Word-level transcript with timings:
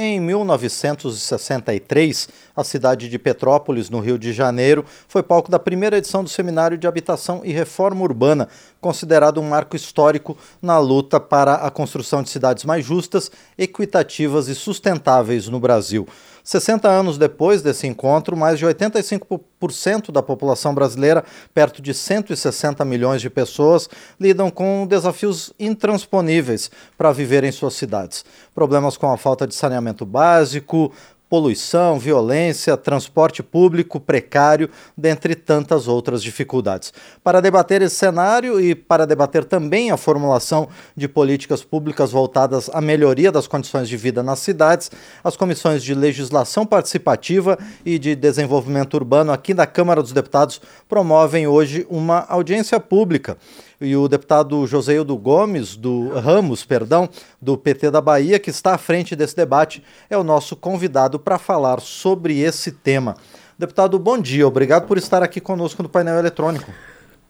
Em 0.00 0.20
1963, 0.20 2.28
a 2.54 2.62
cidade 2.62 3.08
de 3.08 3.18
Petrópolis, 3.18 3.90
no 3.90 3.98
Rio 3.98 4.16
de 4.16 4.32
Janeiro, 4.32 4.84
foi 5.08 5.24
palco 5.24 5.50
da 5.50 5.58
primeira 5.58 5.98
edição 5.98 6.22
do 6.22 6.30
Seminário 6.30 6.78
de 6.78 6.86
Habitação 6.86 7.40
e 7.42 7.50
Reforma 7.50 8.04
Urbana, 8.04 8.48
considerado 8.80 9.40
um 9.40 9.48
marco 9.48 9.74
histórico 9.74 10.38
na 10.62 10.78
luta 10.78 11.18
para 11.18 11.54
a 11.54 11.68
construção 11.68 12.22
de 12.22 12.30
cidades 12.30 12.64
mais 12.64 12.84
justas, 12.84 13.28
equitativas 13.58 14.46
e 14.46 14.54
sustentáveis 14.54 15.48
no 15.48 15.58
Brasil. 15.58 16.06
60 16.48 16.88
anos 16.88 17.18
depois 17.18 17.60
desse 17.60 17.86
encontro, 17.86 18.34
mais 18.34 18.58
de 18.58 18.64
85% 18.64 20.10
da 20.10 20.22
população 20.22 20.74
brasileira, 20.74 21.22
perto 21.52 21.82
de 21.82 21.92
160 21.92 22.82
milhões 22.86 23.20
de 23.20 23.28
pessoas, 23.28 23.86
lidam 24.18 24.50
com 24.50 24.86
desafios 24.86 25.52
intransponíveis 25.60 26.70
para 26.96 27.12
viver 27.12 27.44
em 27.44 27.52
suas 27.52 27.74
cidades. 27.74 28.24
Problemas 28.54 28.96
com 28.96 29.12
a 29.12 29.18
falta 29.18 29.46
de 29.46 29.54
saneamento 29.54 30.06
básico, 30.06 30.90
poluição, 31.28 31.98
violência, 31.98 32.76
transporte 32.76 33.42
público 33.42 34.00
precário, 34.00 34.70
dentre 34.96 35.34
tantas 35.34 35.86
outras 35.86 36.22
dificuldades. 36.22 36.92
Para 37.22 37.40
debater 37.40 37.82
esse 37.82 37.96
cenário 37.96 38.60
e 38.60 38.74
para 38.74 39.06
debater 39.06 39.44
também 39.44 39.90
a 39.90 39.96
formulação 39.96 40.68
de 40.96 41.06
políticas 41.06 41.62
públicas 41.62 42.10
voltadas 42.10 42.70
à 42.72 42.80
melhoria 42.80 43.30
das 43.30 43.46
condições 43.46 43.88
de 43.88 43.96
vida 43.96 44.22
nas 44.22 44.38
cidades, 44.38 44.90
as 45.22 45.36
comissões 45.36 45.82
de 45.82 45.94
legislação 45.94 46.64
participativa 46.64 47.58
e 47.84 47.98
de 47.98 48.14
desenvolvimento 48.14 48.94
urbano 48.94 49.32
aqui 49.32 49.52
da 49.52 49.66
Câmara 49.66 50.02
dos 50.02 50.12
Deputados 50.12 50.60
promovem 50.88 51.46
hoje 51.46 51.86
uma 51.90 52.24
audiência 52.28 52.80
pública 52.80 53.36
e 53.80 53.94
o 53.94 54.08
deputado 54.08 54.66
Joseildo 54.66 55.16
Gomes, 55.16 55.76
do 55.76 56.08
Ramos, 56.18 56.64
perdão, 56.64 57.08
do 57.40 57.56
PT 57.56 57.90
da 57.90 58.00
Bahia, 58.00 58.38
que 58.38 58.50
está 58.50 58.74
à 58.74 58.78
frente 58.78 59.14
desse 59.14 59.36
debate, 59.36 59.82
é 60.10 60.18
o 60.18 60.24
nosso 60.24 60.56
convidado 60.56 61.18
para 61.18 61.38
falar 61.38 61.80
sobre 61.80 62.40
esse 62.40 62.72
tema. 62.72 63.16
Deputado, 63.58 63.98
bom 63.98 64.18
dia, 64.18 64.46
obrigado 64.46 64.86
por 64.86 64.98
estar 64.98 65.22
aqui 65.22 65.40
conosco 65.40 65.82
no 65.82 65.88
painel 65.88 66.18
eletrônico. 66.18 66.72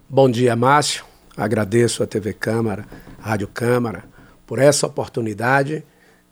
Bom 0.08 0.30
dia, 0.30 0.56
Márcio. 0.56 1.04
Agradeço 1.36 2.02
a 2.02 2.06
TV 2.06 2.32
Câmara, 2.32 2.86
a 3.22 3.30
Rádio 3.30 3.48
Câmara, 3.48 4.04
por 4.46 4.58
essa 4.58 4.86
oportunidade 4.86 5.84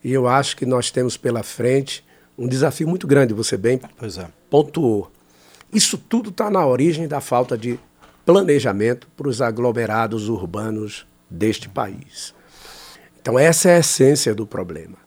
e 0.03 0.13
eu 0.13 0.27
acho 0.27 0.55
que 0.55 0.65
nós 0.65 0.91
temos 0.91 1.17
pela 1.17 1.43
frente 1.43 2.03
um 2.37 2.47
desafio 2.47 2.87
muito 2.87 3.07
grande, 3.07 3.33
você 3.33 3.57
bem 3.57 3.79
pois 3.97 4.17
é. 4.17 4.27
pontuou. 4.49 5.11
Isso 5.73 5.97
tudo 5.97 6.29
está 6.29 6.49
na 6.49 6.65
origem 6.65 7.07
da 7.07 7.19
falta 7.19 7.57
de 7.57 7.79
planejamento 8.27 9.07
para 9.17 9.27
os 9.27 9.41
aglomerados 9.41 10.29
urbanos 10.29 11.07
deste 11.27 11.67
país. 11.67 12.35
Então, 13.19 13.39
essa 13.39 13.69
é 13.69 13.77
a 13.77 13.79
essência 13.79 14.35
do 14.35 14.45
problema. 14.45 14.97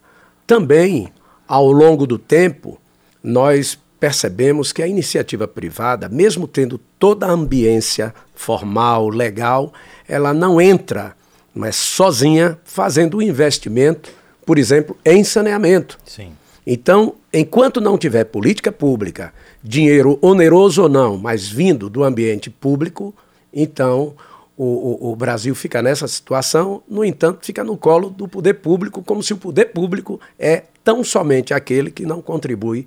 Também, 0.45 1.13
ao 1.47 1.71
longo 1.71 2.05
do 2.05 2.19
tempo, 2.19 2.81
nós 3.23 3.79
percebemos 4.01 4.73
que 4.73 4.83
a 4.83 4.89
iniciativa 4.89 5.47
privada, 5.47 6.09
mesmo 6.09 6.49
tendo 6.49 6.79
toda 6.99 7.27
a 7.27 7.31
ambiência 7.31 8.13
formal, 8.35 9.09
legal, 9.09 9.73
ela 10.09 10.35
não 10.35 10.61
entra 10.61 11.15
mas 11.55 11.77
sozinha 11.77 12.59
fazendo 12.65 13.19
um 13.19 13.23
investimento, 13.23 14.11
por 14.47 14.59
exemplo, 14.59 14.97
em 15.05 15.25
saneamento. 15.25 15.99
Sim. 16.05 16.33
Então, 16.67 17.15
enquanto 17.33 17.81
não 17.81 17.97
tiver 17.97 18.25
política 18.25 18.71
pública, 18.71 19.33
dinheiro 19.63 20.19
oneroso 20.21 20.83
ou 20.83 20.89
não, 20.89 21.17
mas 21.17 21.49
vindo 21.49 21.89
do 21.89 22.05
ambiente 22.05 22.51
público, 22.51 23.15
então 23.53 24.15
o, 24.57 24.65
o, 24.65 25.13
o, 25.13 25.17
Brasil 25.17 25.55
fica 25.55 25.81
nessa 25.81 26.07
situação, 26.07 26.83
no 26.89 27.05
entanto, 27.05 27.45
fica 27.45 27.65
no 27.65 27.77
colo 27.77 28.11
do 28.11 28.29
poder 28.29 28.55
público, 28.55 29.03
como 29.03 29.23
se 29.23 29.33
o 29.33 29.39
poder 29.39 29.67
público 29.67 30.21
é 30.39 30.65
tão 30.85 31.03
somente 31.03 31.55
aquele 31.55 31.91
que 31.91 32.05
não 32.05 32.21
contribui 32.21 32.87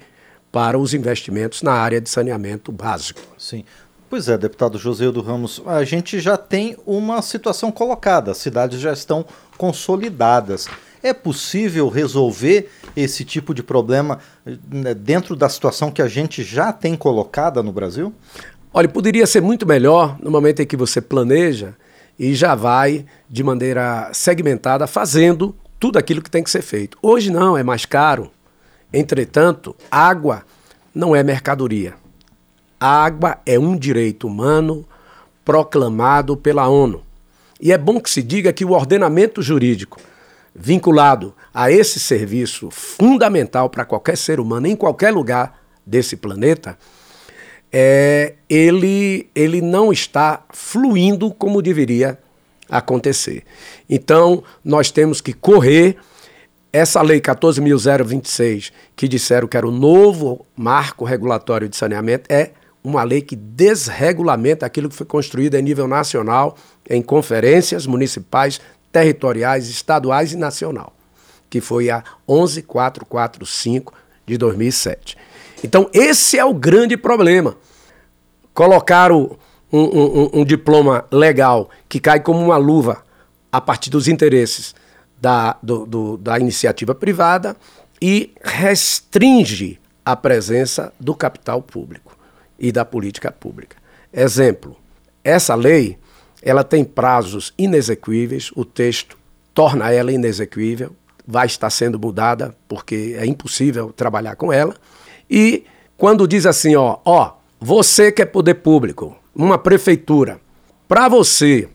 para 0.52 0.78
os 0.78 0.94
investimentos 0.94 1.64
na 1.64 1.74
área 1.74 2.00
de 2.00 2.10
saneamento 2.10 2.72
básico. 2.72 3.22
Sim. 3.40 3.66
Pois 4.08 4.30
é, 4.30 4.38
deputado 4.38 4.78
Joséildo 4.78 5.22
Ramos, 5.22 5.64
a 5.66 5.84
gente 5.84 6.20
já 6.20 6.38
tem 6.38 6.78
uma 6.86 7.20
situação 7.24 7.72
colocada, 7.72 8.30
as 8.30 8.38
cidades 8.38 8.80
já 8.80 8.94
estão 8.94 9.26
consolidadas. 9.58 10.68
É 11.04 11.14
possível 11.14 11.90
resolver 11.90 12.70
esse 12.96 13.26
tipo 13.26 13.54
de 13.54 13.62
problema 13.62 14.20
né, 14.72 14.94
dentro 14.94 15.36
da 15.36 15.50
situação 15.50 15.92
que 15.92 16.02
a 16.02 16.08
gente 16.08 16.44
já 16.44 16.72
tem 16.72 16.96
colocada 16.96 17.62
no 17.62 17.74
Brasil? 17.74 18.14
Olha, 18.74 18.88
poderia 18.88 19.28
ser 19.28 19.42
muito 19.42 19.68
melhor 19.68 20.18
no 20.22 20.32
momento 20.32 20.62
em 20.62 20.66
que 20.66 20.78
você 20.78 21.02
planeja 21.02 21.76
e 22.18 22.34
já 22.34 22.56
vai 22.56 23.06
de 23.30 23.44
maneira 23.44 24.12
segmentada 24.14 24.88
fazendo 24.88 25.54
tudo 25.78 26.00
aquilo 26.00 26.22
que 26.22 26.32
tem 26.32 26.42
que 26.42 26.50
ser 26.50 26.62
feito. 26.62 26.98
Hoje 27.02 27.30
não, 27.30 27.58
é 27.58 27.64
mais 27.64 27.86
caro. 27.86 28.32
Entretanto, 28.94 29.76
água 29.92 30.44
não 30.96 31.14
é 31.14 31.22
mercadoria. 31.22 31.96
A 32.80 33.04
água 33.04 33.40
é 33.46 33.60
um 33.60 33.76
direito 33.76 34.26
humano 34.26 34.86
proclamado 35.44 36.38
pela 36.38 36.70
ONU. 36.70 37.04
E 37.60 37.74
é 37.74 37.78
bom 37.78 38.00
que 38.00 38.10
se 38.10 38.24
diga 38.24 38.54
que 38.54 38.64
o 38.64 38.72
ordenamento 38.72 39.42
jurídico 39.42 40.00
vinculado 40.56 41.34
a 41.54 41.72
esse 41.72 42.00
serviço 42.00 42.70
fundamental 42.72 43.70
para 43.70 43.86
qualquer 43.86 44.18
ser 44.18 44.40
humano 44.40 44.68
em 44.68 44.76
qualquer 44.76 45.12
lugar 45.12 45.60
desse 45.86 46.16
planeta, 46.16 46.78
é, 47.72 48.36
ele, 48.48 49.30
ele 49.34 49.62
não 49.62 49.92
está 49.92 50.44
fluindo 50.52 51.32
como 51.32 51.62
deveria 51.62 52.20
acontecer. 52.70 53.44
Então, 53.90 54.44
nós 54.64 54.92
temos 54.92 55.20
que 55.22 55.34
correr. 55.34 55.98
Essa 56.72 57.04
lei 57.04 57.22
14.026, 57.22 58.72
que 58.96 59.08
disseram 59.08 59.48
que 59.48 59.56
era 59.56 59.68
o 59.68 59.72
novo 59.72 60.44
marco 60.56 61.06
regulatório 61.06 61.70
de 61.70 61.78
saneamento, 61.78 62.32
é 62.34 62.52
uma 62.84 63.04
lei 63.04 63.22
que 63.22 63.36
desregulamenta 63.36 64.66
aquilo 64.66 64.90
que 64.90 64.96
foi 64.96 65.06
construído 65.06 65.56
em 65.56 65.62
nível 65.62 65.88
nacional, 65.88 66.58
em 66.90 67.02
conferências 67.02 67.86
municipais, 67.86 68.60
territoriais, 68.94 69.68
estaduais 69.68 70.32
e 70.32 70.38
nacional, 70.38 70.94
que 71.50 71.60
foi 71.60 71.90
a 71.90 72.04
11445 72.28 73.94
de 74.26 74.38
2007. 74.38 75.18
Então, 75.64 75.90
esse 75.92 76.38
é 76.38 76.46
o 76.46 76.54
grande 76.54 76.96
problema. 76.96 77.58
Colocaram 78.54 79.38
um, 79.72 79.80
um, 79.80 80.30
um, 80.34 80.46
diploma 80.46 81.06
legal 81.12 81.70
que 81.90 82.00
cai 82.00 82.20
como 82.20 82.40
uma 82.40 82.58
luva 82.58 83.04
a 83.52 83.60
partir 83.60 83.90
dos 83.90 84.08
interesses 84.08 84.76
da, 85.20 85.58
do, 85.64 85.86
do, 85.88 86.18
da 86.18 86.38
iniciativa 86.38 86.94
privada 86.94 87.58
e 88.00 88.32
restringe 88.44 89.80
a 90.06 90.16
presença 90.16 90.94
do 91.00 91.16
capital 91.16 91.62
público 91.62 92.16
e 92.60 92.72
da 92.72 92.86
política 92.86 93.32
pública. 93.32 93.78
Exemplo, 94.12 94.78
essa 95.24 95.56
lei 95.56 95.98
ela 96.44 96.64
tem 96.64 96.84
prazos 96.84 97.54
inexequíveis, 97.58 98.52
o 98.56 98.66
texto 98.66 99.18
torna 99.54 99.92
ela 99.92 100.12
inexequível, 100.12 100.96
vai 101.26 101.48
estar 101.48 101.70
sendo 101.70 101.98
mudada 101.98 102.56
porque 102.68 103.16
é 103.18 103.26
impossível 103.26 103.94
trabalhar 103.94 104.36
com 104.36 104.52
ela. 104.52 104.76
E 105.30 105.64
quando 105.98 106.28
diz 106.28 106.46
assim, 106.46 106.76
ó, 106.76 106.98
ó, 107.06 107.34
você 107.60 108.12
que 108.12 108.22
é 108.22 108.26
poder 108.26 108.56
público, 108.56 109.16
uma 109.34 109.58
prefeitura, 109.58 110.42
para 110.88 111.08
você 111.08 111.70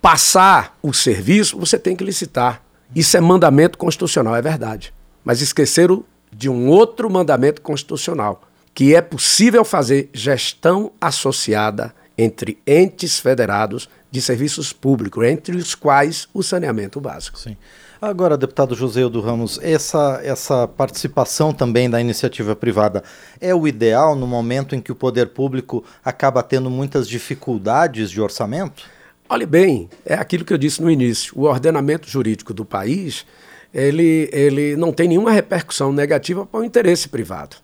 passar 0.00 0.78
o 0.82 0.94
serviço, 0.94 1.58
você 1.58 1.78
tem 1.78 1.94
que 1.94 2.04
licitar. 2.04 2.62
Isso 2.94 3.16
é 3.16 3.20
mandamento 3.20 3.76
constitucional, 3.76 4.34
é 4.34 4.40
verdade. 4.40 4.94
Mas 5.22 5.42
esqueceram 5.42 6.04
de 6.32 6.48
um 6.48 6.68
outro 6.68 7.10
mandamento 7.10 7.60
constitucional, 7.60 8.42
que 8.72 8.94
é 8.94 9.02
possível 9.02 9.64
fazer 9.64 10.08
gestão 10.12 10.92
associada 11.00 11.94
entre 12.16 12.58
entes 12.66 13.18
federados 13.18 13.88
de 14.10 14.20
serviços 14.20 14.72
públicos, 14.72 15.24
entre 15.24 15.56
os 15.56 15.74
quais 15.74 16.28
o 16.32 16.42
saneamento 16.42 17.00
básico. 17.00 17.38
Sim. 17.38 17.56
Agora, 18.00 18.36
deputado 18.36 18.74
José 18.74 19.08
do 19.08 19.20
Ramos, 19.20 19.58
essa, 19.62 20.20
essa 20.22 20.68
participação 20.68 21.52
também 21.52 21.88
da 21.88 22.00
iniciativa 22.00 22.54
privada 22.54 23.02
é 23.40 23.54
o 23.54 23.66
ideal 23.66 24.14
no 24.14 24.26
momento 24.26 24.74
em 24.74 24.80
que 24.80 24.92
o 24.92 24.94
poder 24.94 25.28
público 25.28 25.82
acaba 26.04 26.42
tendo 26.42 26.68
muitas 26.68 27.08
dificuldades 27.08 28.10
de 28.10 28.20
orçamento? 28.20 28.84
Olhe 29.28 29.46
bem, 29.46 29.88
é 30.04 30.14
aquilo 30.14 30.44
que 30.44 30.52
eu 30.52 30.58
disse 30.58 30.82
no 30.82 30.90
início. 30.90 31.32
O 31.36 31.44
ordenamento 31.44 32.08
jurídico 32.08 32.52
do 32.52 32.64
país 32.64 33.24
ele, 33.72 34.28
ele 34.32 34.76
não 34.76 34.92
tem 34.92 35.08
nenhuma 35.08 35.30
repercussão 35.30 35.92
negativa 35.92 36.46
para 36.46 36.60
o 36.60 36.64
interesse 36.64 37.08
privado. 37.08 37.56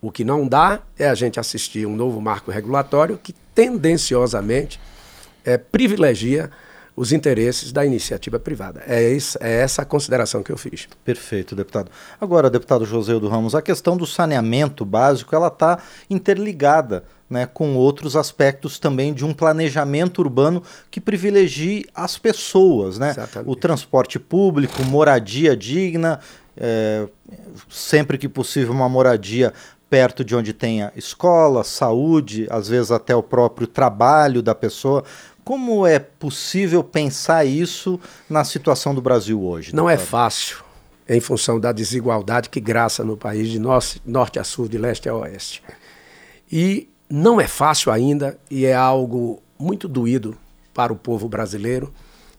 O 0.00 0.10
que 0.10 0.24
não 0.24 0.46
dá 0.46 0.80
é 0.98 1.08
a 1.08 1.14
gente 1.14 1.40
assistir 1.40 1.86
um 1.86 1.96
novo 1.96 2.20
marco 2.20 2.50
regulatório 2.50 3.18
que 3.22 3.34
tendenciosamente 3.54 4.80
é, 5.44 5.56
privilegia 5.56 6.50
os 6.96 7.12
interesses 7.12 7.72
da 7.72 7.84
iniciativa 7.84 8.38
privada. 8.38 8.82
É, 8.86 9.10
isso, 9.10 9.36
é 9.40 9.60
essa 9.62 9.82
a 9.82 9.84
consideração 9.84 10.42
que 10.42 10.52
eu 10.52 10.56
fiz. 10.56 10.88
Perfeito, 11.04 11.56
deputado. 11.56 11.90
Agora, 12.20 12.48
deputado 12.48 12.84
José 12.84 13.18
do 13.18 13.28
Ramos, 13.28 13.54
a 13.54 13.62
questão 13.62 13.96
do 13.96 14.06
saneamento 14.06 14.84
básico 14.84 15.34
ela 15.34 15.48
está 15.48 15.78
interligada 16.08 17.04
né, 17.28 17.46
com 17.46 17.74
outros 17.74 18.14
aspectos 18.14 18.78
também 18.78 19.12
de 19.12 19.24
um 19.24 19.34
planejamento 19.34 20.20
urbano 20.20 20.62
que 20.90 21.00
privilegie 21.00 21.84
as 21.94 22.16
pessoas, 22.16 22.98
né? 22.98 23.14
O 23.44 23.56
transporte 23.56 24.18
público, 24.18 24.84
moradia 24.84 25.56
digna 25.56 26.20
é, 26.56 27.08
sempre 27.68 28.16
que 28.16 28.28
possível, 28.28 28.72
uma 28.72 28.88
moradia 28.88 29.52
perto 29.88 30.24
de 30.24 30.34
onde 30.34 30.52
tenha 30.52 30.92
escola, 30.96 31.62
saúde, 31.62 32.46
às 32.50 32.68
vezes 32.68 32.90
até 32.90 33.14
o 33.14 33.22
próprio 33.22 33.66
trabalho 33.66 34.42
da 34.42 34.54
pessoa. 34.54 35.04
Como 35.44 35.86
é 35.86 35.98
possível 35.98 36.82
pensar 36.82 37.44
isso 37.44 38.00
na 38.28 38.44
situação 38.44 38.94
do 38.94 39.02
Brasil 39.02 39.42
hoje? 39.42 39.74
Não 39.74 39.88
é 39.88 39.98
fácil, 39.98 40.64
em 41.08 41.20
função 41.20 41.60
da 41.60 41.70
desigualdade 41.70 42.48
que 42.48 42.60
graça 42.60 43.04
no 43.04 43.16
país 43.16 43.48
de 43.48 43.58
norte 43.58 44.38
a 44.38 44.44
sul, 44.44 44.68
de 44.68 44.78
leste 44.78 45.08
a 45.08 45.14
oeste. 45.14 45.62
E 46.50 46.88
não 47.08 47.40
é 47.40 47.46
fácil 47.46 47.92
ainda, 47.92 48.38
e 48.50 48.64
é 48.64 48.74
algo 48.74 49.42
muito 49.58 49.86
doído 49.86 50.36
para 50.72 50.92
o 50.92 50.96
povo 50.96 51.28
brasileiro 51.28 51.92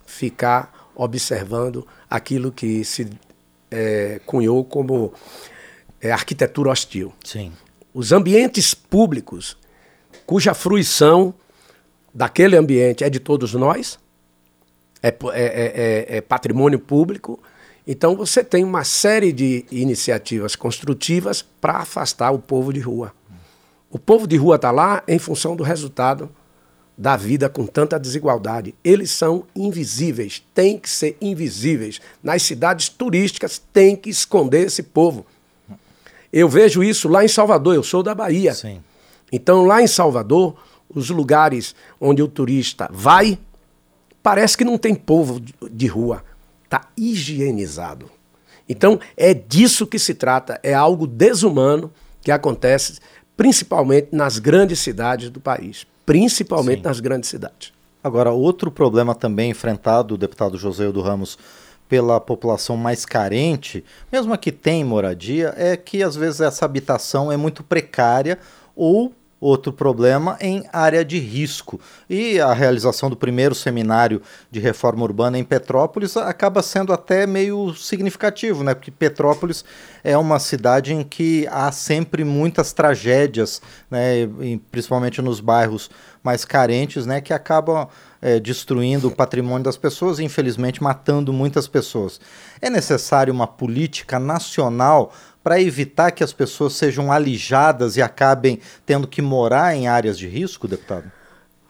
ficar 0.05 0.91
observando 0.95 1.85
aquilo 2.09 2.51
que 2.51 2.83
se 2.83 3.09
é, 3.69 4.19
cunhou 4.25 4.63
como 4.63 5.13
é, 6.05 6.11
arquitetura 6.11 6.69
hostil. 6.69 7.11
Sim. 7.23 7.51
Os 7.93 8.11
ambientes 8.11 8.73
públicos, 8.73 9.57
cuja 10.25 10.53
fruição 10.53 11.33
daquele 12.13 12.55
ambiente 12.55 13.03
é 13.03 13.09
de 13.09 13.19
todos 13.19 13.53
nós, 13.53 13.97
é, 15.01 15.07
é, 15.07 15.15
é, 15.33 16.17
é 16.17 16.21
patrimônio 16.21 16.79
público. 16.79 17.39
Então 17.87 18.15
você 18.15 18.43
tem 18.43 18.63
uma 18.63 18.83
série 18.83 19.31
de 19.31 19.65
iniciativas 19.71 20.55
construtivas 20.55 21.41
para 21.41 21.77
afastar 21.77 22.31
o 22.31 22.39
povo 22.39 22.71
de 22.71 22.79
rua. 22.79 23.11
O 23.89 23.97
povo 23.97 24.27
de 24.27 24.35
rua 24.35 24.57
está 24.57 24.71
lá 24.71 25.03
em 25.07 25.17
função 25.17 25.55
do 25.55 25.63
resultado 25.63 26.29
da 26.97 27.17
vida 27.17 27.49
com 27.49 27.65
tanta 27.65 27.99
desigualdade. 27.99 28.75
Eles 28.83 29.11
são 29.11 29.45
invisíveis, 29.55 30.43
têm 30.53 30.77
que 30.77 30.89
ser 30.89 31.17
invisíveis. 31.19 31.99
Nas 32.23 32.43
cidades 32.43 32.89
turísticas 32.89 33.61
tem 33.73 33.95
que 33.95 34.09
esconder 34.09 34.67
esse 34.67 34.83
povo. 34.83 35.25
Eu 36.35 36.49
vejo 36.49 36.83
isso 36.83 37.07
lá 37.07 37.23
em 37.23 37.27
Salvador, 37.27 37.73
eu 37.73 37.81
sou 37.81 38.03
da 38.03 38.13
Bahia. 38.13 38.53
Sim. 38.53 38.83
Então, 39.31 39.65
lá 39.65 39.81
em 39.81 39.87
Salvador, 39.87 40.55
os 40.93 41.09
lugares 41.09 41.73
onde 41.99 42.21
o 42.21 42.27
turista 42.27 42.89
vai, 42.91 43.39
parece 44.21 44.57
que 44.57 44.65
não 44.65 44.77
tem 44.77 44.93
povo 44.93 45.41
de 45.71 45.87
rua. 45.87 46.23
Está 46.65 46.89
higienizado. 46.97 48.11
Então, 48.67 48.99
é 49.15 49.33
disso 49.33 49.87
que 49.87 49.97
se 49.97 50.13
trata. 50.13 50.59
É 50.61 50.73
algo 50.73 51.07
desumano 51.07 51.91
que 52.21 52.31
acontece 52.31 52.99
principalmente 53.37 54.09
nas 54.11 54.37
grandes 54.37 54.79
cidades 54.79 55.29
do 55.29 55.39
país 55.39 55.87
principalmente 56.05 56.77
Sim. 56.77 56.87
nas 56.87 56.99
grandes 56.99 57.29
cidades. 57.29 57.73
Agora, 58.03 58.31
outro 58.31 58.69
problema 58.69 59.15
também 59.15 59.49
enfrentado, 59.49 60.13
o 60.13 60.17
deputado 60.17 60.57
José 60.57 60.91
do 60.91 61.01
Ramos, 61.01 61.39
pela 61.87 62.19
população 62.19 62.75
mais 62.75 63.05
carente, 63.05 63.83
mesmo 64.11 64.33
a 64.33 64.37
que 64.37 64.51
tem 64.51 64.83
moradia, 64.83 65.53
é 65.55 65.77
que 65.77 66.01
às 66.01 66.15
vezes 66.15 66.41
essa 66.41 66.65
habitação 66.65 67.31
é 67.31 67.37
muito 67.37 67.63
precária 67.63 68.39
ou 68.75 69.13
outro 69.39 69.71
problema 69.71 70.37
em 70.41 70.63
área 70.71 71.03
de 71.03 71.19
risco. 71.19 71.79
E 72.09 72.39
a 72.39 72.53
realização 72.53 73.09
do 73.09 73.15
primeiro 73.15 73.53
seminário 73.53 74.21
de 74.49 74.59
reforma 74.59 75.03
urbana 75.03 75.37
em 75.37 75.43
Petrópolis 75.43 76.17
acaba 76.17 76.63
sendo 76.63 76.91
até 76.91 77.27
meio 77.27 77.73
significativo, 77.75 78.63
né? 78.63 78.73
Porque 78.73 78.89
Petrópolis 78.89 79.63
é 80.03 80.17
uma 80.17 80.39
cidade 80.39 80.93
em 80.93 81.03
que 81.03 81.47
há 81.51 81.71
sempre 81.71 82.23
muitas 82.23 82.73
tragédias, 82.73 83.61
né? 83.91 84.27
principalmente 84.71 85.21
nos 85.21 85.39
bairros 85.39 85.91
mais 86.23 86.43
carentes, 86.43 87.05
né? 87.05 87.21
Que 87.21 87.33
acabam 87.33 87.87
é, 88.25 88.39
destruindo 88.39 89.09
o 89.09 89.11
patrimônio 89.11 89.65
das 89.65 89.77
pessoas 89.77 90.17
e, 90.17 90.23
infelizmente, 90.23 90.81
matando 90.81 91.31
muitas 91.31 91.67
pessoas. 91.67 92.19
É 92.59 92.71
necessário 92.71 93.31
uma 93.31 93.45
política 93.45 94.17
nacional 94.17 95.13
para 95.43 95.61
evitar 95.61 96.09
que 96.09 96.23
as 96.23 96.33
pessoas 96.33 96.73
sejam 96.73 97.11
alijadas 97.11 97.97
e 97.97 98.01
acabem 98.01 98.59
tendo 98.83 99.07
que 99.07 99.21
morar 99.21 99.75
em 99.75 99.87
áreas 99.87 100.17
de 100.17 100.27
risco, 100.27 100.67
deputado? 100.67 101.11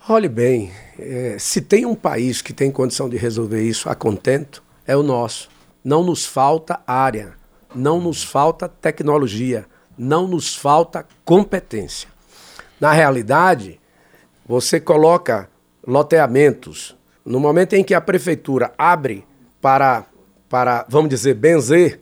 Olhe 0.07 0.29
bem, 0.29 0.71
é, 0.97 1.35
se 1.37 1.59
tem 1.59 1.85
um 1.85 1.93
país 1.93 2.41
que 2.41 2.53
tem 2.53 2.71
condição 2.71 3.09
de 3.09 3.17
resolver 3.17 3.61
isso 3.61 3.89
a 3.89 3.95
contento, 3.95 4.63
é 4.87 4.95
o 4.95 5.03
nosso. 5.03 5.49
Não 5.83 6.05
nos 6.05 6.25
falta 6.25 6.79
área, 6.87 7.33
não 7.75 7.99
nos 7.99 8.23
falta 8.23 8.69
tecnologia, 8.69 9.65
não 9.97 10.25
nos 10.25 10.55
falta 10.55 11.05
competência. 11.25 12.07
Na 12.79 12.93
realidade, 12.93 13.77
você 14.47 14.79
coloca 14.79 15.49
loteamentos 15.85 16.95
no 17.25 17.39
momento 17.39 17.73
em 17.73 17.83
que 17.83 17.93
a 17.93 18.01
prefeitura 18.01 18.71
abre 18.77 19.25
para, 19.59 20.05
para 20.47 20.85
vamos 20.87 21.09
dizer, 21.09 21.33
benzer 21.33 21.99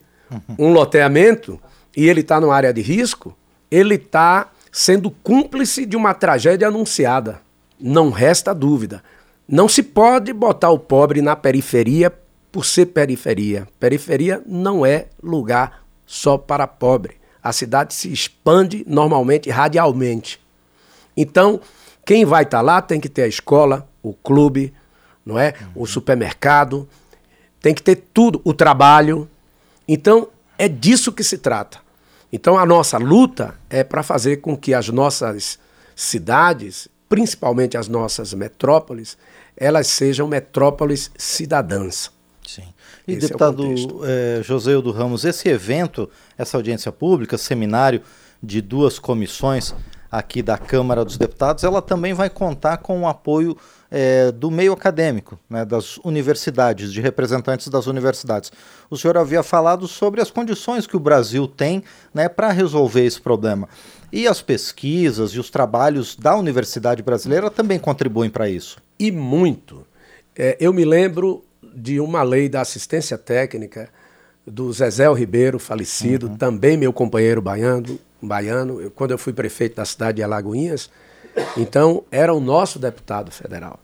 um 0.59 0.73
loteamento 0.73 1.59
e 1.95 2.07
ele 2.07 2.21
está 2.21 2.41
numa 2.41 2.55
área 2.55 2.73
de 2.73 2.81
risco, 2.81 3.35
ele 3.71 3.95
está 3.95 4.51
sendo 4.71 5.09
cúmplice 5.09 5.85
de 5.85 5.95
uma 5.95 6.13
tragédia 6.13 6.67
anunciada. 6.67 7.41
Não 7.79 8.09
resta 8.09 8.53
dúvida. 8.53 9.03
Não 9.47 9.69
se 9.69 9.83
pode 9.83 10.33
botar 10.33 10.71
o 10.71 10.79
pobre 10.79 11.21
na 11.21 11.35
periferia 11.35 12.11
por 12.51 12.65
ser 12.65 12.87
periferia. 12.87 13.67
Periferia 13.79 14.41
não 14.45 14.85
é 14.85 15.07
lugar 15.21 15.83
só 16.05 16.37
para 16.37 16.67
pobre. 16.67 17.17
A 17.41 17.51
cidade 17.51 17.93
se 17.93 18.11
expande 18.11 18.83
normalmente 18.87 19.49
radialmente. 19.49 20.39
Então, 21.15 21.59
quem 22.05 22.25
vai 22.25 22.43
estar 22.43 22.57
tá 22.57 22.61
lá 22.61 22.81
tem 22.81 22.99
que 22.99 23.09
ter 23.09 23.23
a 23.23 23.27
escola, 23.27 23.87
o 24.01 24.13
clube, 24.13 24.73
não 25.25 25.39
é? 25.39 25.53
O 25.75 25.85
supermercado, 25.85 26.87
tem 27.61 27.73
que 27.73 27.81
ter 27.81 27.95
tudo, 28.13 28.41
o 28.43 28.53
trabalho. 28.53 29.29
Então, 29.87 30.27
é 30.57 30.67
disso 30.67 31.11
que 31.11 31.23
se 31.23 31.37
trata. 31.37 31.79
Então, 32.31 32.57
a 32.57 32.65
nossa 32.65 32.97
luta 32.97 33.55
é 33.69 33.83
para 33.83 34.03
fazer 34.03 34.37
com 34.37 34.57
que 34.57 34.73
as 34.73 34.89
nossas 34.89 35.57
cidades, 35.95 36.87
principalmente 37.07 37.77
as 37.77 37.87
nossas 37.87 38.33
metrópoles, 38.33 39.17
elas 39.55 39.87
sejam 39.87 40.27
metrópoles 40.27 41.11
cidadãs. 41.17 42.11
Sim. 42.45 42.63
E, 43.07 43.13
esse 43.13 43.27
deputado 43.27 43.63
é 44.03 44.39
eh, 44.39 44.43
José 44.43 44.73
do 44.81 44.91
Ramos, 44.91 45.23
esse 45.23 45.47
evento, 45.47 46.09
essa 46.37 46.57
audiência 46.57 46.91
pública, 46.91 47.37
seminário 47.37 48.01
de 48.41 48.61
duas 48.61 48.99
comissões 48.99 49.73
aqui 50.13 50.43
da 50.43 50.59
Câmara 50.59 51.03
dos 51.03 51.17
Deputados, 51.17 51.63
ela 51.63 51.81
também 51.81 52.13
vai 52.13 52.29
contar 52.29 52.77
com 52.77 53.01
o 53.01 53.07
apoio 53.07 53.57
é, 53.89 54.31
do 54.31 54.51
meio 54.51 54.71
acadêmico, 54.71 55.39
né, 55.49 55.65
das 55.65 55.97
universidades, 55.97 56.93
de 56.93 57.01
representantes 57.01 57.67
das 57.67 57.87
universidades. 57.87 58.51
O 58.91 58.95
senhor 58.95 59.17
havia 59.17 59.41
falado 59.41 59.87
sobre 59.87 60.21
as 60.21 60.29
condições 60.29 60.85
que 60.85 60.95
o 60.95 60.99
Brasil 60.99 61.47
tem 61.47 61.83
né, 62.13 62.29
para 62.29 62.51
resolver 62.51 63.03
esse 63.03 63.19
problema. 63.19 63.67
E 64.11 64.27
as 64.27 64.39
pesquisas 64.39 65.31
e 65.31 65.39
os 65.39 65.49
trabalhos 65.49 66.15
da 66.15 66.37
Universidade 66.37 67.01
Brasileira 67.01 67.49
também 67.49 67.79
contribuem 67.79 68.29
para 68.29 68.47
isso. 68.47 68.77
E 68.99 69.11
muito. 69.11 69.83
É, 70.35 70.55
eu 70.59 70.71
me 70.71 70.85
lembro 70.85 71.43
de 71.73 71.99
uma 71.99 72.21
lei 72.21 72.47
da 72.47 72.61
assistência 72.61 73.17
técnica 73.17 73.89
do 74.45 74.71
Zezé 74.71 75.11
Ribeiro, 75.11 75.57
falecido, 75.57 76.27
uhum. 76.27 76.37
também 76.37 76.77
meu 76.77 76.91
companheiro 76.91 77.41
baiano, 77.41 77.99
baiano. 78.21 78.81
Eu, 78.81 78.91
quando 78.91 79.11
eu 79.11 79.17
fui 79.17 79.33
prefeito 79.33 79.77
da 79.77 79.85
cidade 79.85 80.17
de 80.17 80.23
Alagoinhas, 80.23 80.89
então, 81.57 82.03
era 82.11 82.33
o 82.33 82.39
nosso 82.39 82.77
deputado 82.77 83.31
federal. 83.31 83.79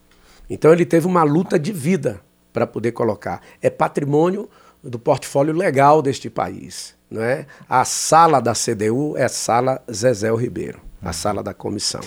Então, 0.49 0.71
ele 0.71 0.85
teve 0.85 1.07
uma 1.07 1.23
luta 1.23 1.57
de 1.57 1.71
vida 1.71 2.21
para 2.51 2.67
poder 2.67 2.91
colocar. 2.91 3.41
É 3.61 3.69
patrimônio 3.69 4.49
do 4.83 4.99
portfólio 4.99 5.53
legal 5.53 6.01
deste 6.01 6.29
país. 6.29 6.95
Não 7.09 7.23
é? 7.23 7.45
A 7.67 7.85
sala 7.85 8.39
da 8.39 8.53
CDU 8.53 9.17
é 9.17 9.25
a 9.25 9.29
sala 9.29 9.81
Zezé 9.91 10.31
Ribeiro, 10.31 10.79
a 11.01 11.11
sala 11.11 11.41
da 11.41 11.53
comissão. 11.53 12.01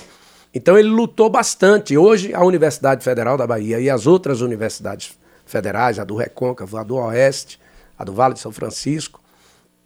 Então, 0.55 0.79
ele 0.79 0.89
lutou 0.89 1.29
bastante. 1.31 1.97
Hoje, 1.97 2.35
a 2.35 2.45
Universidade 2.45 3.03
Federal 3.03 3.37
da 3.37 3.47
Bahia 3.47 3.81
e 3.81 3.89
as 3.91 4.07
outras 4.07 4.41
universidades 4.41 5.19
federais, 5.45 5.99
a 5.99 6.05
do 6.05 6.15
Recôncavo, 6.15 6.77
a 6.77 6.83
do 6.83 6.97
Oeste, 6.97 7.59
a 8.03 8.05
do 8.05 8.13
Vale 8.13 8.35
de 8.35 8.41
São 8.41 8.53
Francisco, 8.53 9.21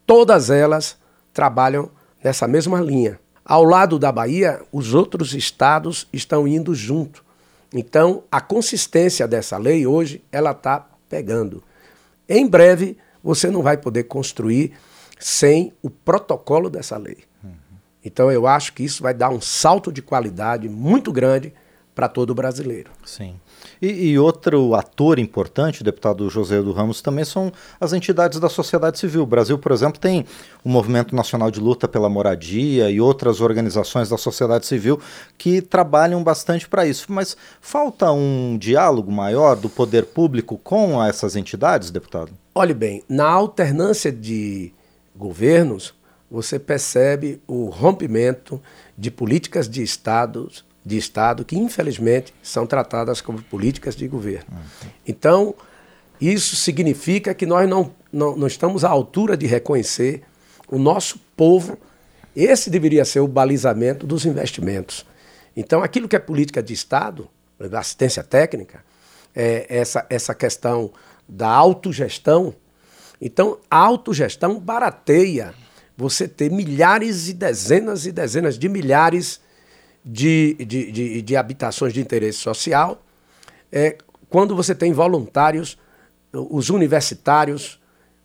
todas 0.07 0.51
elas 0.51 0.97
trabalham 1.33 1.91
nessa 2.23 2.49
mesma 2.49 2.81
linha 2.81 3.21
ao 3.47 3.63
lado 3.63 3.97
da 3.97 4.11
Bahia, 4.11 4.61
os 4.73 4.93
outros 4.93 5.33
estados 5.33 6.09
estão 6.13 6.49
indo 6.49 6.75
junto. 6.75 7.25
Então, 7.73 8.25
a 8.31 8.41
consistência 8.41 9.29
dessa 9.29 9.57
lei 9.57 9.87
hoje, 9.87 10.25
ela 10.33 10.51
está 10.51 10.85
pegando. 11.09 11.63
Em 12.29 12.45
breve, 12.45 12.99
você 13.23 13.49
não 13.49 13.63
vai 13.63 13.77
poder 13.77 14.05
construir 14.05 14.73
sem 15.21 15.73
o 15.81 15.89
protocolo 15.89 16.69
dessa 16.69 16.97
lei. 16.97 17.19
Uhum. 17.43 17.53
Então, 18.05 18.33
eu 18.33 18.49
acho 18.49 18.73
que 18.73 18.83
isso 18.83 19.01
vai 19.01 19.15
dar 19.15 19.31
um 19.31 19.41
salto 19.41 19.93
de 19.93 20.03
qualidade 20.03 20.69
muito 20.69 21.13
grande 21.13 21.55
para 21.95 22.09
todo 22.09 22.35
brasileiro. 22.35 22.91
Sim. 23.05 23.37
E, 23.81 24.11
e, 24.11 24.19
outro 24.19 24.75
ator 24.75 25.19
importante, 25.19 25.83
o 25.83 25.85
deputado 25.85 26.29
José 26.31 26.61
do 26.61 26.73
Ramos, 26.73 27.01
também 27.01 27.25
são 27.25 27.53
as 27.81 27.93
entidades 27.93 28.39
da 28.41 28.49
sociedade 28.49 28.99
civil. 28.99 29.23
O 29.23 29.27
Brasil, 29.27 29.59
por 29.59 29.73
exemplo, 29.73 30.01
tem 30.01 30.25
o 30.65 30.69
Movimento 30.69 31.15
Nacional 31.15 31.51
de 31.51 31.61
Luta 31.61 31.87
pela 31.87 32.09
Moradia 32.09 32.91
e 32.91 33.01
outras 33.01 33.41
organizações 33.41 34.09
da 34.09 34.19
sociedade 34.19 34.67
civil 34.67 35.01
que 35.37 35.61
trabalham 35.61 36.23
bastante 36.23 36.69
para 36.69 36.87
isso. 36.87 37.07
Mas 37.13 37.37
falta 37.61 38.11
um 38.11 38.57
diálogo 38.59 39.11
maior 39.11 39.57
do 39.57 39.69
poder 39.69 40.07
público 40.07 40.59
com 40.59 41.03
essas 41.03 41.37
entidades, 41.37 41.91
deputado? 41.91 42.33
Olhe 42.55 42.75
bem, 42.75 43.03
na 43.09 43.29
alternância 43.29 44.11
de 44.11 44.73
governos, 45.15 45.95
você 46.31 46.59
percebe 46.59 47.41
o 47.47 47.67
rompimento 47.67 48.61
de 48.97 49.11
políticas 49.11 49.69
de 49.69 49.83
estados 49.83 50.65
de 50.87 50.97
Estado 50.97 51.45
que, 51.45 51.59
infelizmente, 51.59 52.33
são 52.41 52.65
tratadas 52.65 53.21
como 53.21 53.43
políticas 53.43 53.97
de 53.97 54.07
governo. 54.07 54.47
Então, 55.05 55.53
isso 56.21 56.55
significa 56.55 57.35
que 57.35 57.45
nós 57.45 57.69
não, 57.69 57.93
não, 58.13 58.37
não 58.37 58.47
estamos 58.47 58.85
à 58.85 58.89
altura 58.89 59.37
de 59.37 59.47
reconhecer 59.47 60.23
o 60.69 60.79
nosso 60.79 61.19
povo. 61.37 61.77
Esse 62.37 62.71
deveria 62.71 63.05
ser 63.05 63.19
o 63.19 63.27
balizamento 63.27 64.07
dos 64.07 64.25
investimentos. 64.25 65.05
Então, 65.57 65.83
aquilo 65.83 66.07
que 66.07 66.15
é 66.15 66.21
política 66.21 66.63
de 66.63 66.73
Estado, 66.73 67.29
assistência 67.73 68.23
técnica, 68.23 68.85
é 69.35 69.67
essa, 69.69 70.07
essa 70.09 70.37
questão 70.37 70.93
da 71.29 71.49
autogestão. 71.49 72.55
Então, 73.21 73.59
a 73.69 73.77
autogestão 73.77 74.61
barateia 74.61 75.53
você 75.97 76.29
ter 76.29 76.49
milhares 76.49 77.29
e 77.29 77.33
dezenas 77.33 78.07
e 78.07 78.13
dezenas 78.13 78.57
de 78.57 78.69
milhares 78.69 79.41
de, 80.07 80.55
de, 80.55 80.93
de, 80.93 81.23
de 81.23 81.37
habitações 81.37 81.93
de 81.93 82.01
interesse 82.01 82.39
social, 82.39 83.03
é, 83.73 83.99
quando 84.31 84.55
você 84.55 84.73
tem 84.73 84.93
voluntários, 84.93 85.77
os 86.33 86.71
universitários, 86.71 87.81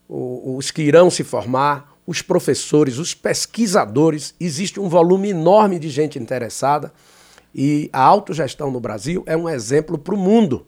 os 0.07 0.69
que 0.69 0.83
irão 0.83 1.09
se 1.09 1.23
formar, 1.23 1.91
os 2.05 2.21
professores, 2.21 2.97
os 2.97 3.15
pesquisadores, 3.15 4.35
existe 4.39 4.79
um 4.79 4.89
volume 4.89 5.29
enorme 5.29 5.79
de 5.79 5.89
gente 5.89 6.19
interessada 6.19 6.93
e 7.55 7.89
a 7.91 8.01
autogestão 8.01 8.69
no 8.69 8.79
Brasil 8.79 9.23
é 9.25 9.35
um 9.35 9.47
exemplo 9.49 9.97
para 9.97 10.13
o 10.13 10.17
mundo, 10.17 10.65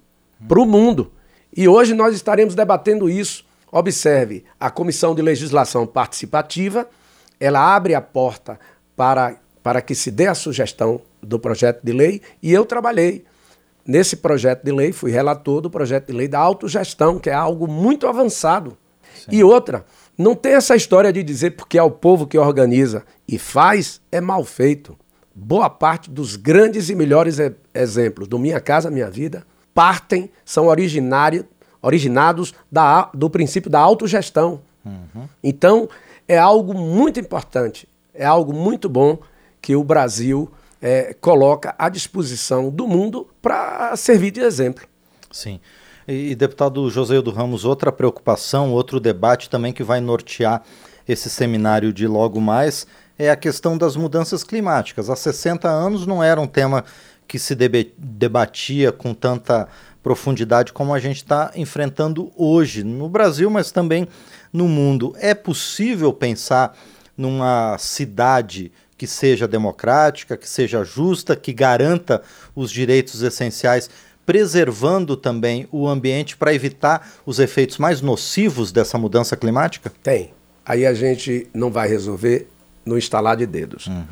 para 0.47 0.59
o 0.59 0.65
mundo. 0.65 1.11
E 1.55 1.67
hoje 1.67 1.93
nós 1.93 2.15
estaremos 2.15 2.55
debatendo 2.55 3.09
isso. 3.09 3.45
Observe, 3.71 4.45
a 4.59 4.69
Comissão 4.69 5.13
de 5.13 5.21
Legislação 5.21 5.85
Participativa, 5.85 6.87
ela 7.39 7.75
abre 7.75 7.95
a 7.95 8.01
porta 8.01 8.59
para 8.95 9.37
para 9.63 9.81
que 9.81 9.95
se 9.95 10.11
dê 10.11 10.27
a 10.27 10.35
sugestão 10.35 11.01
do 11.21 11.39
projeto 11.39 11.81
de 11.81 11.93
lei 11.93 12.21
e 12.41 12.51
eu 12.51 12.65
trabalhei 12.65 13.23
nesse 13.85 14.17
projeto 14.17 14.63
de 14.63 14.71
lei, 14.71 14.91
fui 14.91 15.09
relator 15.09 15.61
do 15.61 15.69
projeto 15.69 16.07
de 16.07 16.13
lei 16.13 16.27
da 16.27 16.39
autogestão, 16.39 17.17
que 17.17 17.29
é 17.29 17.33
algo 17.33 17.67
muito 17.67 18.07
avançado. 18.07 18.77
Sim. 19.15 19.37
E 19.37 19.43
outra, 19.43 19.85
não 20.17 20.35
tem 20.35 20.53
essa 20.53 20.75
história 20.75 21.11
de 21.11 21.23
dizer 21.23 21.51
porque 21.51 21.77
é 21.77 21.83
o 21.83 21.91
povo 21.91 22.27
que 22.27 22.37
organiza 22.37 23.03
e 23.27 23.39
faz, 23.39 24.01
é 24.11 24.21
mal 24.21 24.43
feito. 24.43 24.97
Boa 25.33 25.69
parte 25.69 26.09
dos 26.11 26.35
grandes 26.35 26.89
e 26.89 26.95
melhores 26.95 27.37
exemplos 27.73 28.27
do 28.27 28.37
Minha 28.37 28.59
Casa 28.59 28.91
Minha 28.91 29.09
Vida 29.09 29.45
partem, 29.73 30.29
são 30.45 30.67
originários, 30.67 31.45
originados 31.81 32.53
da, 32.71 33.09
do 33.13 33.29
princípio 33.29 33.69
da 33.69 33.79
autogestão. 33.79 34.61
Uhum. 34.85 35.27
Então, 35.43 35.89
é 36.27 36.37
algo 36.37 36.73
muito 36.73 37.19
importante, 37.19 37.87
é 38.13 38.23
algo 38.23 38.53
muito 38.53 38.87
bom 38.87 39.17
que 39.63 39.77
o 39.77 39.83
Brasil 39.83 40.51
é, 40.81 41.15
coloca 41.21 41.73
à 41.79 41.87
disposição 41.87 42.69
do 42.69 42.85
mundo 42.85 43.25
para 43.41 43.95
servir 43.95 44.29
de 44.29 44.41
exemplo. 44.41 44.85
Sim. 45.31 45.61
E, 46.05 46.31
e, 46.31 46.35
deputado 46.35 46.89
José 46.89 47.21
do 47.21 47.31
Ramos, 47.31 47.63
outra 47.63 47.89
preocupação, 47.89 48.73
outro 48.73 48.99
debate 48.99 49.49
também 49.49 49.71
que 49.71 49.81
vai 49.81 50.01
nortear 50.01 50.61
esse 51.07 51.29
seminário 51.29 51.93
de 51.93 52.05
logo 52.05 52.41
mais 52.41 52.85
é 53.17 53.29
a 53.29 53.37
questão 53.37 53.77
das 53.77 53.95
mudanças 53.95 54.43
climáticas. 54.43 55.09
Há 55.09 55.15
60 55.15 55.69
anos 55.69 56.05
não 56.05 56.21
era 56.21 56.41
um 56.41 56.47
tema 56.47 56.83
que 57.25 57.39
se 57.39 57.55
debatia 57.55 58.91
com 58.91 59.13
tanta 59.13 59.69
profundidade 60.03 60.73
como 60.73 60.93
a 60.93 60.99
gente 60.99 61.17
está 61.17 61.51
enfrentando 61.55 62.33
hoje 62.35 62.83
no 62.83 63.07
Brasil, 63.07 63.49
mas 63.49 63.71
também 63.71 64.09
no 64.51 64.67
mundo. 64.67 65.15
É 65.17 65.33
possível 65.33 66.11
pensar 66.11 66.77
numa 67.17 67.77
cidade 67.77 68.69
que 68.97 69.07
seja 69.07 69.47
democrática, 69.47 70.37
que 70.37 70.47
seja 70.47 70.83
justa, 70.83 71.35
que 71.35 71.53
garanta 71.53 72.21
os 72.55 72.71
direitos 72.71 73.21
essenciais, 73.21 73.89
preservando 74.25 75.17
também 75.17 75.67
o 75.71 75.87
ambiente 75.87 76.37
para 76.37 76.53
evitar 76.53 77.11
os 77.25 77.39
efeitos 77.39 77.77
mais 77.77 78.01
nocivos 78.01 78.71
dessa 78.71 78.97
mudança 78.97 79.35
climática? 79.35 79.91
Tem. 80.01 80.33
Aí 80.65 80.85
a 80.85 80.93
gente 80.93 81.47
não 81.53 81.69
vai 81.69 81.87
resolver 81.87 82.47
no 82.85 82.97
instalar 82.97 83.35
de 83.35 83.45
dedos. 83.45 83.87
Uhum. 83.87 84.05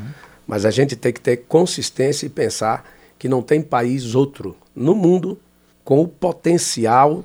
Mas 0.46 0.66
a 0.66 0.72
gente 0.72 0.96
tem 0.96 1.14
que 1.14 1.22
ter 1.22 1.38
consistência 1.38 2.26
e 2.26 2.30
pensar 2.30 2.90
que 3.18 3.30
não 3.30 3.42
tem 3.42 3.62
país 3.62 4.16
outro 4.16 4.58
no 4.76 4.96
mundo 4.96 5.40
com 5.84 6.02
o 6.02 6.08
potencial 6.08 7.24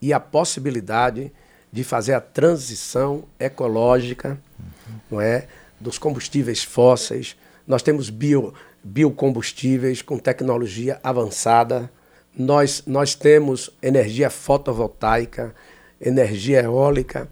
e 0.00 0.12
a 0.12 0.20
possibilidade 0.20 1.32
de 1.72 1.82
fazer 1.82 2.14
a 2.14 2.20
transição 2.20 3.24
ecológica, 3.40 4.38
uhum. 4.58 4.94
não 5.10 5.20
é? 5.20 5.48
Dos 5.80 5.98
combustíveis 5.98 6.62
fósseis, 6.62 7.36
nós 7.66 7.82
temos 7.82 8.10
bio, 8.10 8.52
biocombustíveis 8.82 10.02
com 10.02 10.18
tecnologia 10.18 11.00
avançada, 11.02 11.90
nós, 12.36 12.82
nós 12.86 13.14
temos 13.14 13.70
energia 13.82 14.28
fotovoltaica, 14.28 15.54
energia 16.00 16.62
eólica. 16.62 17.28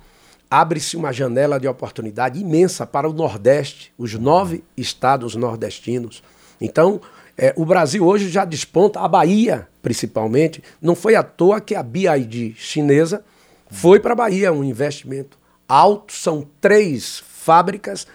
Abre-se 0.50 0.96
uma 0.96 1.12
janela 1.12 1.58
de 1.58 1.66
oportunidade 1.66 2.38
imensa 2.40 2.87
para 2.87 3.08
o 3.08 3.12
Nordeste, 3.12 3.92
os 3.99 4.14
nove 4.14 4.62
estados 4.76 5.34
nordestinos. 5.34 6.22
Então, 6.61 7.00
é, 7.37 7.52
o 7.56 7.64
Brasil 7.64 8.06
hoje 8.06 8.28
já 8.28 8.44
desponta, 8.44 9.00
a 9.00 9.08
Bahia 9.08 9.68
principalmente. 9.82 10.62
Não 10.80 10.94
foi 10.94 11.16
à 11.16 11.22
toa 11.22 11.61
que 11.61 11.75
a 11.75 11.82
BID 11.82 12.54
chinesa 12.56 13.25
foi 13.68 13.99
para 13.99 14.12
a 14.12 14.16
Bahia, 14.16 14.52
um 14.52 14.62
investimento 14.62 15.37
alto. 15.68 16.12
São 16.12 16.46
três 16.61 17.22
fábricas 17.28 18.06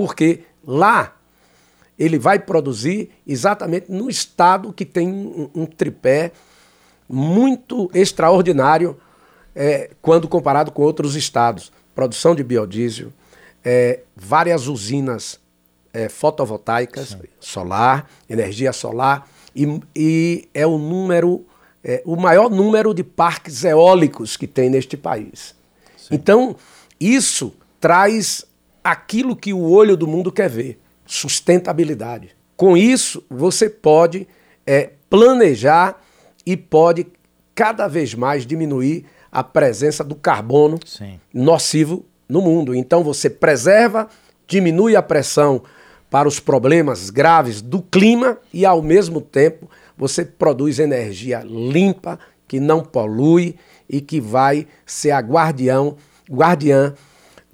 porque 0.00 0.44
lá 0.66 1.14
ele 1.98 2.18
vai 2.18 2.38
produzir 2.38 3.10
exatamente 3.26 3.92
no 3.92 4.08
estado 4.08 4.72
que 4.72 4.86
tem 4.86 5.06
um, 5.06 5.50
um 5.54 5.66
tripé 5.66 6.32
muito 7.06 7.90
extraordinário 7.92 8.98
é, 9.54 9.90
quando 10.00 10.26
comparado 10.26 10.72
com 10.72 10.80
outros 10.80 11.14
estados. 11.14 11.70
Produção 11.94 12.34
de 12.34 12.42
biodiesel, 12.42 13.12
é, 13.62 14.00
várias 14.16 14.68
usinas 14.68 15.38
é, 15.92 16.08
fotovoltaicas, 16.08 17.08
Sim. 17.08 17.18
solar, 17.38 18.08
energia 18.26 18.72
solar, 18.72 19.28
e, 19.54 19.82
e 19.94 20.48
é 20.54 20.66
o 20.66 20.78
número, 20.78 21.44
é, 21.84 22.02
o 22.06 22.16
maior 22.16 22.48
número 22.48 22.94
de 22.94 23.04
parques 23.04 23.64
eólicos 23.64 24.38
que 24.38 24.46
tem 24.46 24.70
neste 24.70 24.96
país. 24.96 25.54
Sim. 25.94 26.14
Então, 26.14 26.56
isso 26.98 27.52
traz 27.78 28.46
aquilo 28.82 29.36
que 29.36 29.52
o 29.52 29.70
olho 29.70 29.96
do 29.96 30.06
mundo 30.06 30.32
quer 30.32 30.48
ver: 30.48 30.80
sustentabilidade. 31.06 32.36
Com 32.56 32.76
isso, 32.76 33.24
você 33.30 33.68
pode 33.68 34.26
é, 34.66 34.90
planejar 35.08 36.00
e 36.44 36.56
pode 36.56 37.06
cada 37.54 37.88
vez 37.88 38.14
mais 38.14 38.46
diminuir 38.46 39.06
a 39.30 39.42
presença 39.44 40.02
do 40.02 40.14
carbono 40.14 40.78
Sim. 40.84 41.20
nocivo 41.32 42.04
no 42.28 42.40
mundo. 42.40 42.74
Então, 42.74 43.02
você 43.02 43.30
preserva, 43.30 44.08
diminui 44.46 44.96
a 44.96 45.02
pressão 45.02 45.62
para 46.10 46.28
os 46.28 46.40
problemas 46.40 47.08
graves 47.10 47.62
do 47.62 47.80
clima 47.80 48.38
e, 48.52 48.66
ao 48.66 48.82
mesmo 48.82 49.20
tempo, 49.20 49.70
você 49.96 50.24
produz 50.24 50.78
energia 50.78 51.42
limpa, 51.44 52.18
que 52.48 52.58
não 52.58 52.82
polui 52.82 53.54
e 53.88 54.00
que 54.00 54.20
vai 54.20 54.66
ser 54.84 55.12
a 55.12 55.20
guardião, 55.20 55.96
guardiã 56.28 56.94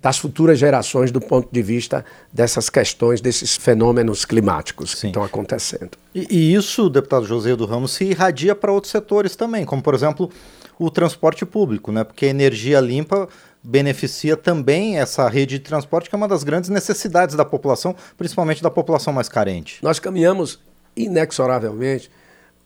das 0.06 0.18
futuras 0.18 0.56
gerações 0.56 1.10
do 1.10 1.20
ponto 1.20 1.48
de 1.50 1.60
vista 1.60 2.04
dessas 2.32 2.70
questões, 2.70 3.20
desses 3.20 3.56
fenômenos 3.56 4.24
climáticos 4.24 4.92
Sim. 4.92 5.00
que 5.00 5.06
estão 5.08 5.24
acontecendo. 5.24 5.98
E, 6.14 6.28
e, 6.30 6.54
isso, 6.54 6.88
deputado 6.88 7.26
José 7.26 7.56
do 7.56 7.66
Ramos, 7.66 7.90
se 7.90 8.04
irradia 8.04 8.54
para 8.54 8.70
outros 8.70 8.92
setores 8.92 9.34
também, 9.34 9.64
como 9.64 9.82
por 9.82 9.94
exemplo 9.94 10.30
o 10.78 10.92
transporte 10.92 11.44
público, 11.44 11.90
né? 11.90 12.04
porque 12.04 12.26
a 12.26 12.28
energia 12.28 12.78
limpa 12.78 13.28
beneficia 13.60 14.36
também 14.36 14.96
essa 14.96 15.28
rede 15.28 15.58
de 15.58 15.64
transporte, 15.64 16.08
que 16.08 16.14
é 16.14 16.18
uma 16.18 16.28
das 16.28 16.44
grandes 16.44 16.70
necessidades 16.70 17.34
da 17.34 17.44
população, 17.44 17.92
principalmente 18.16 18.62
da 18.62 18.70
população 18.70 19.12
mais 19.12 19.28
carente. 19.28 19.80
Nós 19.82 19.98
caminhamos 19.98 20.60
inexoravelmente 20.94 22.08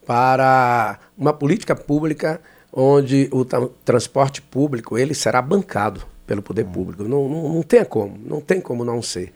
para 0.07 0.99
uma 1.17 1.33
política 1.33 1.75
pública 1.75 2.39
onde 2.71 3.31
o 3.33 3.47
transporte 3.83 4.43
público 4.43 4.99
ele 4.99 5.15
será 5.15 5.41
bancado 5.41 6.03
pelo 6.31 6.43
poder 6.43 6.65
público. 6.65 7.03
Não, 7.03 7.29
não, 7.29 7.55
não 7.55 7.63
tem 7.65 7.85
como, 7.85 8.17
não 8.17 8.41
tem 8.41 8.61
como 8.61 8.85
não 8.85 9.03
ser. 9.03 9.35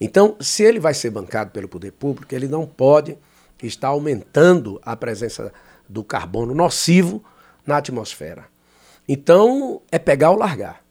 Então, 0.00 0.36
se 0.40 0.62
ele 0.62 0.80
vai 0.80 0.94
ser 0.94 1.10
bancado 1.10 1.50
pelo 1.50 1.68
poder 1.68 1.92
público, 1.92 2.34
ele 2.34 2.48
não 2.48 2.64
pode 2.64 3.18
estar 3.62 3.88
aumentando 3.88 4.80
a 4.82 4.96
presença 4.96 5.52
do 5.86 6.02
carbono 6.02 6.54
nocivo 6.54 7.22
na 7.66 7.76
atmosfera. 7.76 8.46
Então, 9.06 9.82
é 9.92 9.98
pegar 9.98 10.30
ou 10.30 10.38
largar. 10.38 10.82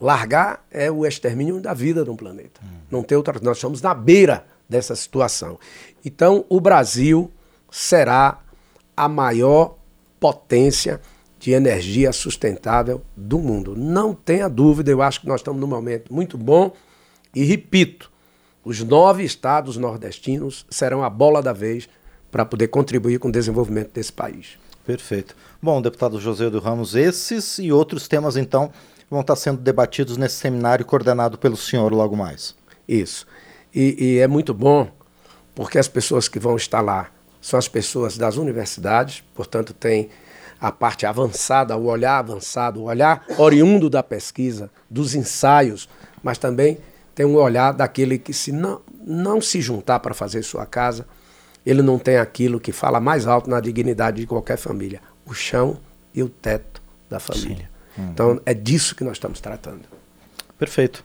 Largar 0.00 0.64
é 0.70 0.88
o 0.88 1.04
extermínio 1.04 1.60
da 1.60 1.74
vida 1.74 2.04
no 2.04 2.16
planeta. 2.16 2.60
Hum. 2.62 2.68
Não 2.88 3.02
tem 3.02 3.18
outra. 3.18 3.40
Nós 3.42 3.56
estamos 3.56 3.82
na 3.82 3.92
beira 3.92 4.46
dessa 4.68 4.94
situação. 4.94 5.58
Então, 6.04 6.44
o 6.48 6.60
Brasil 6.60 7.28
será 7.72 8.38
a 8.96 9.08
maior 9.08 9.76
potência 10.20 11.00
de 11.38 11.52
energia 11.52 12.12
sustentável 12.12 13.02
do 13.16 13.38
mundo. 13.38 13.74
Não 13.76 14.14
tenha 14.14 14.48
dúvida, 14.48 14.90
eu 14.90 15.02
acho 15.02 15.20
que 15.20 15.28
nós 15.28 15.40
estamos 15.40 15.60
num 15.60 15.66
momento 15.66 16.12
muito 16.12 16.38
bom 16.38 16.72
e 17.34 17.44
repito, 17.44 18.10
os 18.64 18.82
nove 18.82 19.22
estados 19.22 19.76
nordestinos 19.76 20.66
serão 20.70 21.04
a 21.04 21.10
bola 21.10 21.42
da 21.42 21.52
vez 21.52 21.88
para 22.30 22.44
poder 22.44 22.68
contribuir 22.68 23.18
com 23.18 23.28
o 23.28 23.32
desenvolvimento 23.32 23.92
desse 23.92 24.12
país. 24.12 24.58
Perfeito. 24.84 25.36
Bom, 25.60 25.82
deputado 25.82 26.20
José 26.20 26.48
do 26.48 26.60
Ramos, 26.60 26.94
esses 26.94 27.58
e 27.58 27.70
outros 27.70 28.08
temas, 28.08 28.36
então, 28.36 28.72
vão 29.10 29.20
estar 29.20 29.36
sendo 29.36 29.60
debatidos 29.60 30.16
nesse 30.16 30.36
seminário 30.36 30.84
coordenado 30.84 31.38
pelo 31.38 31.56
senhor 31.56 31.92
logo 31.92 32.16
mais. 32.16 32.54
Isso. 32.88 33.26
E, 33.74 33.96
e 33.98 34.18
é 34.18 34.26
muito 34.26 34.54
bom, 34.54 34.88
porque 35.54 35.78
as 35.78 35.88
pessoas 35.88 36.28
que 36.28 36.38
vão 36.38 36.56
estar 36.56 36.80
lá 36.80 37.10
são 37.40 37.58
as 37.58 37.68
pessoas 37.68 38.16
das 38.16 38.36
universidades, 38.36 39.22
portanto, 39.34 39.72
tem 39.72 40.08
a 40.60 40.72
parte 40.72 41.06
avançada, 41.06 41.76
o 41.76 41.86
olhar 41.86 42.18
avançado, 42.18 42.80
o 42.80 42.84
olhar 42.84 43.24
oriundo 43.38 43.90
da 43.90 44.02
pesquisa, 44.02 44.70
dos 44.88 45.14
ensaios, 45.14 45.88
mas 46.22 46.38
também 46.38 46.78
tem 47.14 47.24
um 47.26 47.36
olhar 47.36 47.72
daquele 47.72 48.18
que, 48.18 48.32
se 48.32 48.52
não, 48.52 48.80
não 49.04 49.40
se 49.40 49.60
juntar 49.60 50.00
para 50.00 50.14
fazer 50.14 50.42
sua 50.42 50.66
casa, 50.66 51.06
ele 51.64 51.82
não 51.82 51.98
tem 51.98 52.16
aquilo 52.16 52.60
que 52.60 52.72
fala 52.72 53.00
mais 53.00 53.26
alto 53.26 53.50
na 53.50 53.60
dignidade 53.60 54.20
de 54.20 54.26
qualquer 54.26 54.56
família: 54.56 55.00
o 55.24 55.34
chão 55.34 55.78
e 56.14 56.22
o 56.22 56.28
teto 56.28 56.82
da 57.08 57.18
família. 57.18 57.70
Uhum. 57.96 58.10
Então, 58.10 58.40
é 58.44 58.54
disso 58.54 58.94
que 58.94 59.04
nós 59.04 59.16
estamos 59.16 59.40
tratando. 59.40 59.82
Perfeito. 60.58 61.04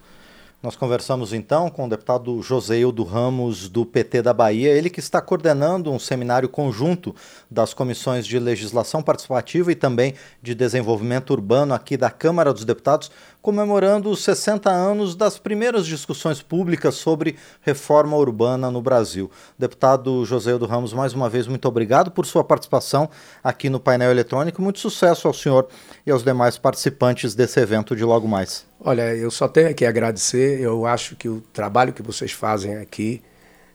Nós 0.62 0.76
conversamos 0.76 1.34
então 1.34 1.72
com 1.72 1.86
o 1.86 1.90
deputado 1.90 2.40
Joseildo 2.44 3.04
Ramos, 3.04 3.68
do 3.68 3.84
PT 3.84 4.22
da 4.22 4.32
Bahia, 4.32 4.70
ele 4.70 4.92
que 4.92 5.00
está 5.00 5.20
coordenando 5.20 5.92
um 5.92 5.98
seminário 5.98 6.48
conjunto 6.48 7.16
das 7.50 7.74
comissões 7.74 8.28
de 8.28 8.38
legislação 8.38 9.02
participativa 9.02 9.72
e 9.72 9.76
também 9.76 10.14
de 10.40 10.54
desenvolvimento 10.54 11.32
urbano 11.32 11.74
aqui 11.74 11.98
da 11.98 12.12
Câmara 12.12 12.54
dos 12.54 12.64
Deputados, 12.64 13.10
comemorando 13.42 14.10
os 14.10 14.24
60 14.24 14.70
anos 14.70 15.16
das 15.16 15.40
primeiras 15.40 15.86
discussões 15.86 16.42
públicas 16.42 16.96
sobre 16.96 17.36
reforma 17.62 18.16
urbana 18.16 18.70
no 18.70 18.82
Brasil. 18.82 19.32
Deputado 19.58 20.24
Joseildo 20.26 20.66
Ramos, 20.66 20.94
mais 20.94 21.14
uma 21.14 21.30
vez, 21.30 21.48
muito 21.48 21.68
obrigado 21.68 22.12
por 22.12 22.26
sua 22.26 22.44
participação 22.44 23.10
aqui 23.44 23.70
no 23.70 23.80
painel 23.80 24.12
eletrônico. 24.12 24.62
Muito 24.62 24.80
sucesso 24.80 25.28
ao 25.28 25.34
senhor 25.34 25.68
e 26.06 26.12
aos 26.12 26.24
demais 26.24 26.58
participantes 26.58 27.34
desse 27.34 27.60
evento 27.60 27.96
de 27.96 28.04
logo 28.04 28.28
mais. 28.28 28.66
Olha, 28.80 29.16
eu 29.16 29.32
só 29.32 29.48
tenho 29.48 29.74
que 29.74 29.86
agradecer. 29.86 30.60
Eu 30.60 30.86
acho 30.86 31.16
que 31.16 31.28
o 31.28 31.42
trabalho 31.54 31.94
que 31.94 32.04
vocês 32.04 32.32
fazem 32.32 32.78
aqui 32.78 33.24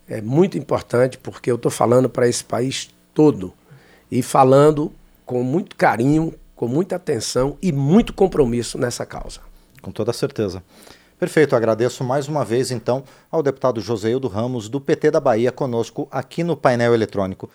é 0.09 0.21
muito 0.21 0.57
importante, 0.57 1.19
porque 1.19 1.51
eu 1.51 1.57
estou 1.57 1.71
falando 1.71 2.09
para 2.09 2.29
esse 2.29 2.45
país 2.45 2.91
todo 3.13 3.53
e 4.11 4.23
falando 4.23 4.93
com 5.25 5.43
muito 5.43 5.75
carinho, 5.75 6.33
com 6.55 6.69
muita 6.69 6.95
atenção 6.95 7.59
e 7.61 7.73
muito 7.73 8.13
compromisso 8.13 8.79
nessa 8.79 9.05
causa. 9.05 9.46
Com 9.87 9.93
toda 9.93 10.12
certeza. 10.12 10.64
Perfeito, 11.16 11.55
agradeço 11.55 12.02
mais 12.02 12.26
uma 12.26 12.45
vez 12.45 12.73
então 12.73 13.05
ao 13.31 13.40
deputado 13.40 13.81
Joseildo 13.81 14.26
Ramos, 14.26 14.69
do 14.69 14.81
PT 14.81 15.12
da 15.12 15.21
Bahia, 15.21 15.52
conosco 15.52 16.09
aqui 16.11 16.43
no 16.43 16.57
painel 16.57 16.93
eletrônico. 16.93 17.49